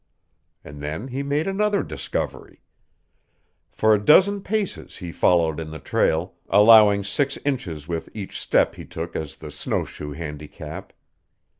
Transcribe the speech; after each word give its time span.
And 0.63 0.81
then 0.81 1.09
he 1.09 1.21
made 1.21 1.45
another 1.45 1.83
discovery. 1.83 2.63
For 3.71 3.93
a 3.93 4.03
dozen 4.03 4.41
paces 4.41 4.97
he 4.97 5.11
followed 5.11 5.59
in 5.59 5.69
the 5.69 5.77
trail, 5.77 6.33
allowing 6.49 7.03
six 7.03 7.37
inches 7.45 7.87
with 7.87 8.09
each 8.15 8.39
step 8.41 8.73
he 8.73 8.83
took 8.85 9.15
as 9.15 9.37
the 9.37 9.51
snowshoe 9.51 10.13
handicap. 10.13 10.91